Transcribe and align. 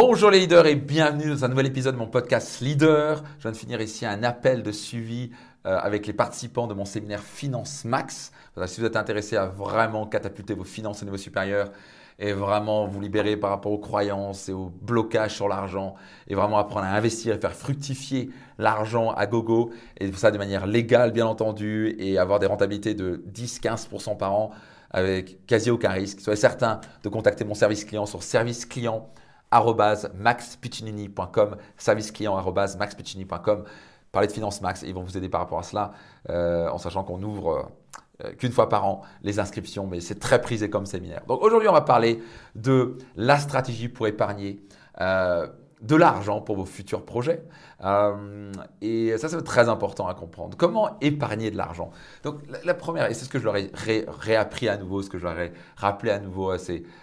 Bonjour 0.00 0.30
les 0.30 0.38
leaders 0.38 0.66
et 0.66 0.76
bienvenue 0.76 1.28
dans 1.28 1.44
un 1.44 1.48
nouvel 1.48 1.66
épisode 1.66 1.94
de 1.94 1.98
mon 1.98 2.06
podcast 2.06 2.60
Leader. 2.60 3.20
Je 3.38 3.42
viens 3.42 3.50
de 3.50 3.56
finir 3.56 3.80
ici 3.80 4.06
un 4.06 4.22
appel 4.22 4.62
de 4.62 4.70
suivi 4.70 5.32
euh, 5.66 5.76
avec 5.76 6.06
les 6.06 6.12
participants 6.12 6.68
de 6.68 6.74
mon 6.74 6.84
séminaire 6.84 7.20
Finance 7.20 7.84
Max. 7.84 8.30
si 8.66 8.80
vous 8.80 8.86
êtes 8.86 8.94
intéressé 8.94 9.36
à 9.36 9.46
vraiment 9.46 10.06
catapulter 10.06 10.54
vos 10.54 10.62
finances 10.62 11.02
au 11.02 11.04
niveau 11.04 11.16
supérieur 11.16 11.72
et 12.20 12.32
vraiment 12.32 12.86
vous 12.86 13.00
libérer 13.00 13.36
par 13.36 13.50
rapport 13.50 13.72
aux 13.72 13.80
croyances 13.80 14.48
et 14.48 14.52
aux 14.52 14.70
blocages 14.82 15.34
sur 15.34 15.48
l'argent 15.48 15.96
et 16.28 16.36
vraiment 16.36 16.58
apprendre 16.58 16.86
à 16.86 16.90
investir 16.90 17.34
et 17.34 17.38
faire 17.38 17.54
fructifier 17.54 18.30
l'argent 18.56 19.10
à 19.10 19.26
gogo 19.26 19.72
et 19.98 20.12
ça 20.12 20.30
de 20.30 20.38
manière 20.38 20.68
légale 20.68 21.10
bien 21.10 21.26
entendu 21.26 21.96
et 21.98 22.18
avoir 22.18 22.38
des 22.38 22.46
rentabilités 22.46 22.94
de 22.94 23.24
10-15% 23.34 24.16
par 24.16 24.32
an 24.32 24.52
avec 24.92 25.44
quasi 25.46 25.72
aucun 25.72 25.90
risque. 25.90 26.20
Soyez 26.20 26.38
certain 26.38 26.80
de 27.02 27.08
contacter 27.08 27.44
mon 27.44 27.54
service 27.54 27.84
client 27.84 28.06
sur 28.06 28.22
service 28.22 28.64
client 28.64 29.10
maxpiccinini.com, 29.50 31.56
service 31.76 32.10
client 32.10 32.36
maxpiccinini.com. 32.78 33.64
Parlez 34.12 34.28
de 34.28 34.32
Finance 34.32 34.62
Max 34.62 34.82
ils 34.82 34.94
vont 34.94 35.02
vous 35.02 35.16
aider 35.16 35.28
par 35.28 35.40
rapport 35.40 35.58
à 35.58 35.62
cela, 35.62 35.92
euh, 36.30 36.68
en 36.70 36.78
sachant 36.78 37.04
qu'on 37.04 37.22
ouvre 37.22 37.70
euh, 38.24 38.32
qu'une 38.32 38.52
fois 38.52 38.68
par 38.68 38.84
an 38.84 39.02
les 39.22 39.38
inscriptions, 39.38 39.86
mais 39.86 40.00
c'est 40.00 40.18
très 40.18 40.40
prisé 40.40 40.70
comme 40.70 40.86
séminaire. 40.86 41.22
Donc 41.28 41.42
aujourd'hui, 41.42 41.68
on 41.68 41.72
va 41.72 41.82
parler 41.82 42.22
de 42.54 42.96
la 43.16 43.38
stratégie 43.38 43.88
pour 43.88 44.06
épargner. 44.06 44.60
Euh, 45.00 45.46
de 45.80 45.96
l'argent 45.96 46.40
pour 46.40 46.56
vos 46.56 46.64
futurs 46.64 47.04
projets. 47.04 47.42
Euh, 47.84 48.50
et 48.80 49.16
ça, 49.18 49.28
c'est 49.28 49.42
très 49.42 49.68
important 49.68 50.08
à 50.08 50.14
comprendre. 50.14 50.56
Comment 50.56 50.98
épargner 51.00 51.50
de 51.50 51.56
l'argent? 51.56 51.90
Donc, 52.24 52.40
la, 52.64 52.74
première, 52.74 53.10
et 53.10 53.14
c'est 53.14 53.24
ce 53.24 53.30
que 53.30 53.38
je 53.38 53.44
leur 53.44 53.56
ai 53.56 53.70
réappris 53.76 54.68
à 54.68 54.76
nouveau, 54.76 55.02
ce 55.02 55.10
que 55.10 55.18
je 55.18 55.24
leur 55.24 55.38
ai 55.38 55.52
rappelé 55.76 56.10
à 56.10 56.18
nouveau 56.18 56.50
à, 56.50 56.56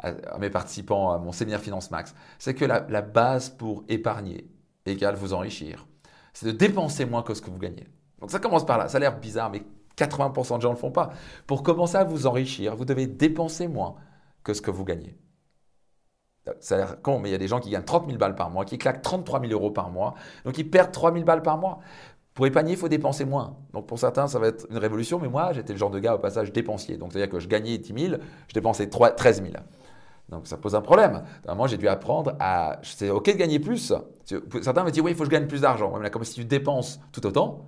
à, 0.00 0.38
mes 0.38 0.50
participants 0.50 1.12
à 1.12 1.18
mon 1.18 1.32
séminaire 1.32 1.60
Finance 1.60 1.90
Max, 1.90 2.14
c'est 2.38 2.54
que 2.54 2.64
la, 2.64 2.86
la, 2.88 3.02
base 3.02 3.50
pour 3.50 3.84
épargner 3.88 4.48
égale 4.84 5.14
vous 5.14 5.32
enrichir. 5.32 5.86
C'est 6.32 6.46
de 6.46 6.52
dépenser 6.52 7.06
moins 7.06 7.22
que 7.22 7.34
ce 7.34 7.42
que 7.42 7.50
vous 7.50 7.58
gagnez. 7.58 7.86
Donc, 8.20 8.30
ça 8.30 8.38
commence 8.38 8.66
par 8.66 8.78
là. 8.78 8.88
Ça 8.88 8.96
a 8.96 9.00
l'air 9.00 9.18
bizarre, 9.18 9.50
mais 9.50 9.62
80% 9.96 10.56
de 10.56 10.62
gens 10.62 10.68
ne 10.68 10.74
le 10.74 10.78
font 10.78 10.90
pas. 10.90 11.10
Pour 11.46 11.62
commencer 11.62 11.96
à 11.96 12.04
vous 12.04 12.26
enrichir, 12.26 12.76
vous 12.76 12.84
devez 12.84 13.06
dépenser 13.06 13.68
moins 13.68 13.94
que 14.42 14.54
ce 14.54 14.60
que 14.60 14.70
vous 14.70 14.84
gagnez. 14.84 15.16
Ça 16.60 16.74
a 16.74 16.78
l'air 16.78 17.02
con, 17.02 17.18
mais 17.18 17.28
il 17.28 17.32
y 17.32 17.34
a 17.34 17.38
des 17.38 17.48
gens 17.48 17.60
qui 17.60 17.70
gagnent 17.70 17.84
30 17.84 18.06
000 18.06 18.18
balles 18.18 18.34
par 18.34 18.50
mois, 18.50 18.64
qui 18.64 18.78
claquent 18.78 19.02
33 19.02 19.40
000 19.40 19.52
euros 19.52 19.70
par 19.70 19.90
mois, 19.90 20.14
donc 20.44 20.56
ils 20.58 20.68
perdent 20.68 20.92
3 20.92 21.12
000 21.12 21.24
balles 21.24 21.42
par 21.42 21.58
mois. 21.58 21.80
Pour 22.34 22.46
épargner, 22.46 22.72
il 22.72 22.76
faut 22.76 22.88
dépenser 22.88 23.24
moins. 23.24 23.56
Donc 23.72 23.86
pour 23.86 23.98
certains, 23.98 24.28
ça 24.28 24.38
va 24.38 24.48
être 24.48 24.66
une 24.70 24.76
révolution, 24.76 25.18
mais 25.18 25.28
moi, 25.28 25.52
j'étais 25.54 25.72
le 25.72 25.78
genre 25.78 25.90
de 25.90 25.98
gars 25.98 26.14
au 26.14 26.18
passage 26.18 26.52
dépensier. 26.52 26.98
Donc 26.98 27.12
c'est-à-dire 27.12 27.30
que 27.30 27.40
je 27.40 27.48
gagnais 27.48 27.78
10 27.78 28.08
000, 28.08 28.16
je 28.48 28.54
dépensais 28.54 28.88
3, 28.88 29.12
13 29.12 29.42
000. 29.42 29.54
Donc 30.28 30.46
ça 30.46 30.56
pose 30.56 30.74
un 30.74 30.80
problème. 30.80 31.22
Moi, 31.54 31.68
j'ai 31.68 31.78
dû 31.78 31.88
apprendre 31.88 32.34
à. 32.40 32.78
C'est 32.82 33.10
OK 33.10 33.26
de 33.26 33.32
gagner 33.32 33.58
plus. 33.58 33.92
Certains 34.62 34.84
me 34.84 34.90
disent 34.90 35.02
oui, 35.02 35.12
il 35.12 35.16
faut 35.16 35.22
que 35.24 35.30
je 35.30 35.30
gagne 35.30 35.46
plus 35.46 35.60
d'argent. 35.60 35.96
mais 35.98 36.10
comme 36.10 36.24
si 36.24 36.34
tu 36.34 36.44
dépenses 36.44 37.00
tout 37.12 37.24
autant, 37.26 37.66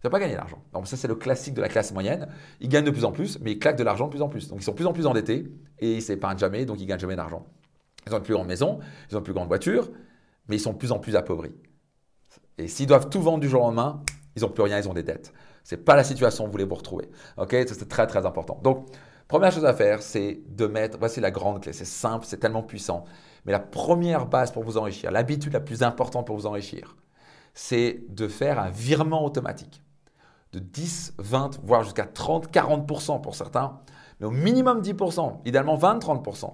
tu 0.00 0.04
vas 0.04 0.10
pas 0.10 0.20
gagner 0.20 0.36
d'argent. 0.36 0.62
Donc 0.72 0.86
ça, 0.86 0.96
c'est 0.96 1.08
le 1.08 1.14
classique 1.14 1.54
de 1.54 1.62
la 1.62 1.68
classe 1.68 1.92
moyenne. 1.92 2.28
Ils 2.60 2.68
gagnent 2.68 2.84
de 2.84 2.90
plus 2.90 3.04
en 3.04 3.12
plus, 3.12 3.38
mais 3.40 3.52
ils 3.52 3.58
claquent 3.58 3.78
de 3.78 3.84
l'argent 3.84 4.06
de 4.06 4.10
plus 4.10 4.22
en 4.22 4.28
plus. 4.28 4.48
Donc 4.48 4.60
ils 4.60 4.64
sont 4.64 4.72
de 4.72 4.76
plus 4.76 4.86
en 4.86 4.92
plus 4.92 5.06
endettés 5.06 5.50
et 5.80 5.94
ils 5.94 6.02
s'épargnent 6.02 6.38
jamais, 6.38 6.66
donc 6.66 6.78
ils 6.78 6.86
gagnent 6.86 7.00
jamais 7.00 7.16
d'argent. 7.16 7.46
Ils 8.06 8.14
ont 8.14 8.18
une 8.18 8.22
plus 8.22 8.34
grande 8.34 8.48
maison, 8.48 8.78
ils 9.10 9.16
ont 9.16 9.18
une 9.18 9.24
plus 9.24 9.32
grande 9.32 9.48
voiture, 9.48 9.90
mais 10.48 10.56
ils 10.56 10.60
sont 10.60 10.72
de 10.72 10.78
plus 10.78 10.92
en 10.92 10.98
plus 10.98 11.16
appauvris. 11.16 11.54
Et 12.58 12.68
s'ils 12.68 12.86
doivent 12.86 13.08
tout 13.08 13.20
vendre 13.20 13.40
du 13.40 13.48
jour 13.48 13.62
au 13.62 13.66
lendemain, 13.66 14.02
ils 14.36 14.42
n'ont 14.42 14.48
plus 14.48 14.62
rien, 14.62 14.78
ils 14.78 14.88
ont 14.88 14.94
des 14.94 15.02
dettes. 15.02 15.32
Ce 15.64 15.74
n'est 15.74 15.80
pas 15.80 15.96
la 15.96 16.04
situation 16.04 16.44
que 16.44 16.48
vous 16.48 16.52
voulez 16.52 16.64
vous 16.64 16.74
retrouver. 16.74 17.08
Ok, 17.36 17.50
c'est 17.50 17.88
très 17.88 18.06
très 18.06 18.26
important. 18.26 18.60
Donc, 18.62 18.86
première 19.28 19.50
chose 19.50 19.64
à 19.64 19.72
faire, 19.72 20.02
c'est 20.02 20.42
de 20.48 20.66
mettre, 20.66 20.98
voici 20.98 21.20
la 21.20 21.30
grande 21.30 21.62
clé, 21.62 21.72
c'est 21.72 21.84
simple, 21.84 22.26
c'est 22.26 22.38
tellement 22.38 22.62
puissant. 22.62 23.04
Mais 23.46 23.52
la 23.52 23.60
première 23.60 24.26
base 24.26 24.52
pour 24.52 24.62
vous 24.62 24.76
enrichir, 24.76 25.10
l'habitude 25.10 25.52
la 25.52 25.60
plus 25.60 25.82
importante 25.82 26.26
pour 26.26 26.36
vous 26.36 26.46
enrichir, 26.46 26.96
c'est 27.54 28.04
de 28.08 28.28
faire 28.28 28.58
un 28.58 28.70
virement 28.70 29.24
automatique 29.24 29.82
de 30.52 30.58
10, 30.58 31.14
20, 31.18 31.60
voire 31.64 31.82
jusqu'à 31.82 32.06
30, 32.06 32.52
40% 32.52 33.20
pour 33.20 33.34
certains, 33.34 33.80
mais 34.20 34.26
au 34.26 34.30
minimum 34.30 34.80
10%, 34.80 35.40
idéalement 35.44 35.74
20, 35.74 35.98
30% 35.98 36.52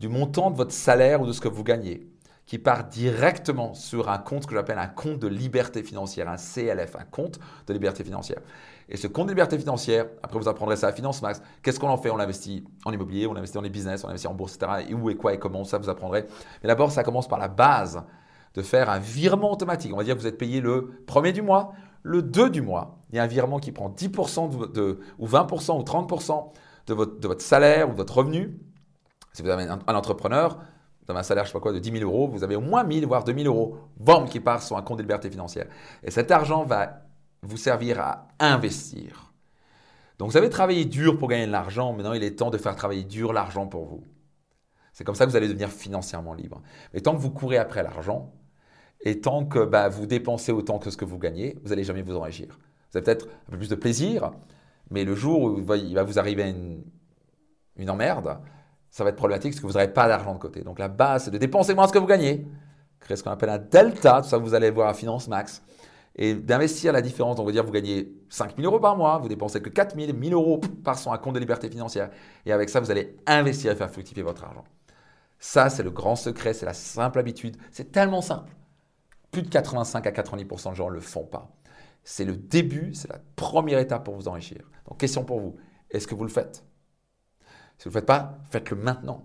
du 0.00 0.08
montant 0.08 0.50
de 0.50 0.56
votre 0.56 0.72
salaire 0.72 1.20
ou 1.20 1.26
de 1.26 1.32
ce 1.32 1.40
que 1.40 1.48
vous 1.48 1.62
gagnez, 1.62 2.08
qui 2.46 2.58
part 2.58 2.88
directement 2.88 3.74
sur 3.74 4.08
un 4.08 4.18
compte 4.18 4.46
que 4.46 4.54
j'appelle 4.54 4.78
un 4.78 4.88
compte 4.88 5.20
de 5.20 5.28
liberté 5.28 5.82
financière, 5.82 6.28
un 6.28 6.36
CLF, 6.36 6.96
un 6.96 7.04
compte 7.04 7.38
de 7.66 7.72
liberté 7.72 8.02
financière. 8.02 8.40
Et 8.88 8.96
ce 8.96 9.06
compte 9.06 9.26
de 9.26 9.32
liberté 9.32 9.56
financière, 9.56 10.06
après 10.22 10.38
vous 10.38 10.48
apprendrez 10.48 10.74
ça 10.74 10.88
à 10.88 10.92
Finance 10.92 11.22
Max, 11.22 11.42
qu'est-ce 11.62 11.78
qu'on 11.78 11.88
en 11.88 11.96
fait? 11.96 12.10
On 12.10 12.16
l'investit 12.16 12.64
en 12.84 12.92
immobilier, 12.92 13.28
on 13.28 13.34
l'investit 13.34 13.54
dans 13.54 13.60
les 13.60 13.70
business, 13.70 14.02
on 14.02 14.08
investit 14.08 14.26
en 14.26 14.34
bourse, 14.34 14.56
etc. 14.56 14.86
Et 14.88 14.94
où 14.94 15.10
et 15.10 15.16
quoi 15.16 15.34
et 15.34 15.38
comment, 15.38 15.62
ça 15.64 15.78
vous 15.78 15.88
apprendrez. 15.88 16.26
Mais 16.62 16.66
d'abord, 16.66 16.90
ça 16.90 17.04
commence 17.04 17.28
par 17.28 17.38
la 17.38 17.46
base 17.46 18.02
de 18.54 18.62
faire 18.62 18.90
un 18.90 18.98
virement 18.98 19.52
automatique. 19.52 19.92
On 19.94 19.98
va 19.98 20.02
dire 20.02 20.16
que 20.16 20.20
vous 20.20 20.26
êtes 20.26 20.38
payé 20.38 20.60
le 20.60 20.90
premier 21.06 21.32
du 21.32 21.42
mois, 21.42 21.72
le 22.02 22.22
2 22.22 22.50
du 22.50 22.62
mois. 22.62 22.98
Il 23.10 23.16
y 23.16 23.18
a 23.20 23.22
un 23.22 23.28
virement 23.28 23.60
qui 23.60 23.70
prend 23.70 23.90
10% 23.90 24.72
de, 24.72 24.98
ou 25.18 25.28
20% 25.28 25.78
ou 25.78 25.82
30% 25.82 26.52
de 26.86 26.94
votre, 26.94 27.20
de 27.20 27.28
votre 27.28 27.42
salaire 27.42 27.88
ou 27.88 27.92
de 27.92 27.96
votre 27.96 28.16
revenu 28.16 28.58
si 29.32 29.42
vous 29.42 29.48
avez 29.48 29.64
un, 29.64 29.94
entrepreneur, 29.94 30.58
vous 31.02 31.10
avez 31.10 31.20
un 31.20 31.22
salaire, 31.22 31.44
je 31.44 31.50
sais 31.50 31.52
pas 31.52 31.60
quoi, 31.60 31.72
de 31.72 31.78
10 31.78 31.92
000 31.92 32.04
euros, 32.04 32.28
vous 32.28 32.44
avez 32.44 32.56
au 32.56 32.60
moins 32.60 32.84
1000, 32.84 33.06
voire 33.06 33.24
2000 33.24 33.46
euros, 33.46 33.78
bam, 33.98 34.28
qui 34.28 34.40
part 34.40 34.62
sur 34.62 34.76
un 34.76 34.82
compte 34.82 34.98
de 34.98 35.02
liberté 35.02 35.30
financière. 35.30 35.66
Et 36.02 36.10
cet 36.10 36.30
argent 36.30 36.64
va 36.64 37.02
vous 37.42 37.56
servir 37.56 38.00
à 38.00 38.28
investir. 38.38 39.32
Donc 40.18 40.30
vous 40.30 40.36
avez 40.36 40.50
travaillé 40.50 40.84
dur 40.84 41.16
pour 41.16 41.28
gagner 41.28 41.46
de 41.46 41.52
l'argent, 41.52 41.92
maintenant 41.92 42.12
il 42.12 42.22
est 42.22 42.38
temps 42.38 42.50
de 42.50 42.58
faire 42.58 42.76
travailler 42.76 43.04
dur 43.04 43.32
l'argent 43.32 43.66
pour 43.66 43.86
vous. 43.86 44.04
C'est 44.92 45.04
comme 45.04 45.14
ça 45.14 45.24
que 45.24 45.30
vous 45.30 45.36
allez 45.36 45.48
devenir 45.48 45.70
financièrement 45.70 46.34
libre. 46.34 46.60
Mais 46.92 47.00
tant 47.00 47.14
que 47.14 47.20
vous 47.20 47.30
courez 47.30 47.56
après 47.56 47.82
l'argent, 47.82 48.34
et 49.02 49.20
tant 49.20 49.46
que 49.46 49.64
bah, 49.64 49.88
vous 49.88 50.06
dépensez 50.06 50.52
autant 50.52 50.78
que 50.78 50.90
ce 50.90 50.96
que 50.96 51.04
vous 51.04 51.18
gagnez, 51.18 51.56
vous 51.62 51.70
n'allez 51.70 51.84
jamais 51.84 52.02
vous 52.02 52.16
enrichir. 52.16 52.58
Vous 52.90 52.98
avez 52.98 53.04
peut-être 53.04 53.28
un 53.48 53.52
peu 53.52 53.56
plus 53.56 53.70
de 53.70 53.74
plaisir, 53.76 54.32
mais 54.90 55.04
le 55.04 55.14
jour 55.14 55.40
où 55.42 55.74
il 55.74 55.94
va 55.94 56.02
vous 56.02 56.18
arriver 56.18 56.50
une, 56.50 56.84
une 57.76 57.88
emmerde, 57.88 58.38
ça 58.90 59.04
va 59.04 59.10
être 59.10 59.16
problématique 59.16 59.52
parce 59.52 59.60
que 59.60 59.66
vous 59.66 59.72
n'aurez 59.74 59.92
pas 59.92 60.08
d'argent 60.08 60.34
de 60.34 60.38
côté. 60.38 60.62
Donc 60.62 60.78
la 60.78 60.88
base, 60.88 61.24
c'est 61.24 61.30
de 61.30 61.38
dépenser 61.38 61.74
moins 61.74 61.86
ce 61.86 61.92
que 61.92 61.98
vous 61.98 62.06
gagnez, 62.06 62.46
créer 62.98 63.16
ce 63.16 63.22
qu'on 63.22 63.30
appelle 63.30 63.50
un 63.50 63.58
delta, 63.58 64.20
tout 64.22 64.28
ça 64.28 64.38
vous 64.38 64.54
allez 64.54 64.70
voir 64.70 64.88
à 64.88 64.94
Finance 64.94 65.28
Max, 65.28 65.62
et 66.16 66.34
d'investir 66.34 66.92
la 66.92 67.00
différence. 67.00 67.36
Donc 67.36 67.44
on 67.44 67.46
va 67.46 67.52
dire 67.52 67.64
vous 67.64 67.72
gagnez 67.72 68.12
5 68.28 68.56
000 68.56 68.66
euros 68.66 68.80
par 68.80 68.96
mois, 68.96 69.18
vous 69.18 69.28
dépensez 69.28 69.60
que 69.60 69.70
4 69.70 69.94
000, 69.96 70.10
1 70.10 70.28
000 70.28 70.40
euros 70.40 70.60
par 70.84 70.98
son 70.98 71.16
compte 71.18 71.34
de 71.34 71.40
liberté 71.40 71.70
financière. 71.70 72.10
Et 72.44 72.52
avec 72.52 72.68
ça, 72.68 72.80
vous 72.80 72.90
allez 72.90 73.16
investir 73.26 73.72
et 73.72 73.76
faire 73.76 73.90
fructifier 73.90 74.22
votre 74.22 74.44
argent. 74.44 74.64
Ça, 75.38 75.70
c'est 75.70 75.82
le 75.82 75.90
grand 75.90 76.16
secret, 76.16 76.52
c'est 76.52 76.66
la 76.66 76.74
simple 76.74 77.18
habitude. 77.18 77.56
C'est 77.70 77.92
tellement 77.92 78.20
simple. 78.20 78.50
Plus 79.30 79.42
de 79.42 79.48
85 79.48 80.06
à 80.06 80.10
90% 80.10 80.70
de 80.70 80.74
gens 80.74 80.88
ne 80.88 80.94
le 80.94 81.00
font 81.00 81.24
pas. 81.24 81.50
C'est 82.04 82.24
le 82.24 82.36
début, 82.36 82.92
c'est 82.94 83.08
la 83.08 83.20
première 83.36 83.78
étape 83.78 84.04
pour 84.04 84.16
vous 84.16 84.28
enrichir. 84.28 84.62
Donc 84.88 84.98
question 84.98 85.24
pour 85.24 85.40
vous, 85.40 85.56
est-ce 85.90 86.06
que 86.06 86.14
vous 86.14 86.24
le 86.24 86.30
faites? 86.30 86.64
Si 87.80 87.88
vous 87.88 87.92
ne 87.92 87.94
le 87.94 88.00
faites 88.00 88.06
pas, 88.06 88.38
faites-le 88.50 88.76
maintenant. 88.76 89.24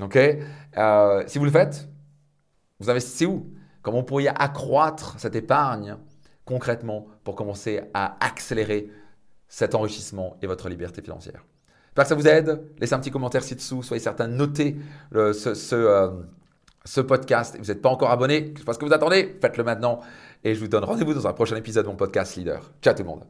OK? 0.00 0.16
Euh, 0.16 1.24
Si 1.26 1.38
vous 1.40 1.44
le 1.44 1.50
faites, 1.50 1.88
vous 2.78 2.88
investissez 2.88 3.26
où? 3.26 3.52
Comment 3.82 4.04
pourriez 4.04 4.28
accroître 4.28 5.16
cette 5.18 5.34
épargne 5.34 5.96
concrètement 6.44 7.08
pour 7.24 7.34
commencer 7.34 7.80
à 7.92 8.16
accélérer 8.24 8.88
cet 9.48 9.74
enrichissement 9.74 10.36
et 10.40 10.46
votre 10.46 10.68
liberté 10.68 11.02
financière? 11.02 11.44
J'espère 11.88 12.04
que 12.04 12.08
ça 12.10 12.14
vous 12.14 12.28
aide. 12.28 12.62
Laissez 12.78 12.94
un 12.94 13.00
petit 13.00 13.10
commentaire 13.10 13.42
ci-dessous. 13.42 13.82
Soyez 13.82 14.00
certain 14.00 14.28
de 14.28 14.34
noter 14.34 14.76
ce, 15.12 15.54
ce, 15.54 15.74
euh, 15.74 17.02
podcast. 17.02 17.56
Vous 17.58 17.64
n'êtes 17.66 17.82
pas 17.82 17.88
encore 17.90 18.12
abonné, 18.12 18.52
je 18.54 18.60
sais 18.60 18.64
pas 18.64 18.72
ce 18.72 18.78
que 18.78 18.84
vous 18.84 18.92
attendez. 18.92 19.36
Faites-le 19.40 19.64
maintenant. 19.64 19.98
Et 20.44 20.54
je 20.54 20.60
vous 20.60 20.68
donne 20.68 20.84
rendez-vous 20.84 21.12
dans 21.12 21.26
un 21.26 21.32
prochain 21.32 21.56
épisode 21.56 21.86
de 21.86 21.90
mon 21.90 21.96
podcast 21.96 22.36
Leader. 22.36 22.70
Ciao 22.80 22.94
tout 22.94 23.02
le 23.02 23.08
monde. 23.08 23.24